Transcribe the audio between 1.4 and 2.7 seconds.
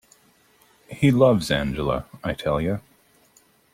Angela, I tell